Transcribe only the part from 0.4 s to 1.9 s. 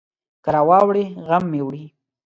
که راواړوي، غم مې وړي.